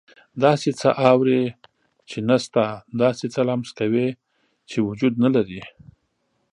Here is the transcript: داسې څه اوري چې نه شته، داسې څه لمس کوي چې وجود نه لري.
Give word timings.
داسې 0.43 0.69
څه 0.79 0.89
اوري 1.11 1.43
چې 2.09 2.17
نه 2.29 2.37
شته، 2.43 2.65
داسې 3.03 3.25
څه 3.33 3.41
لمس 3.49 3.69
کوي 3.79 4.07
چې 4.69 4.77
وجود 4.87 5.13
نه 5.23 5.29
لري. 5.35 5.63